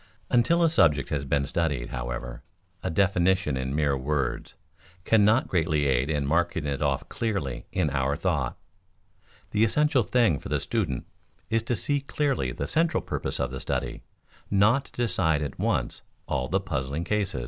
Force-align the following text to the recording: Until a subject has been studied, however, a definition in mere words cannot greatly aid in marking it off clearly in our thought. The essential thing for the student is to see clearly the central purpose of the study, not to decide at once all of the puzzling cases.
Until 0.31 0.63
a 0.63 0.67
subject 0.71 1.09
has 1.09 1.25
been 1.25 1.45
studied, 1.45 1.89
however, 1.89 2.41
a 2.81 2.89
definition 2.89 3.55
in 3.55 3.75
mere 3.75 3.95
words 3.95 4.55
cannot 5.05 5.47
greatly 5.47 5.85
aid 5.85 6.09
in 6.09 6.25
marking 6.25 6.65
it 6.65 6.81
off 6.81 7.07
clearly 7.07 7.67
in 7.71 7.91
our 7.91 8.15
thought. 8.15 8.57
The 9.51 9.63
essential 9.63 10.01
thing 10.01 10.39
for 10.39 10.49
the 10.49 10.59
student 10.59 11.05
is 11.51 11.61
to 11.61 11.75
see 11.75 12.01
clearly 12.01 12.51
the 12.51 12.65
central 12.65 13.01
purpose 13.01 13.39
of 13.39 13.51
the 13.51 13.59
study, 13.59 14.01
not 14.49 14.85
to 14.85 14.91
decide 15.03 15.43
at 15.43 15.59
once 15.59 16.01
all 16.25 16.45
of 16.45 16.51
the 16.53 16.59
puzzling 16.59 17.03
cases. 17.03 17.39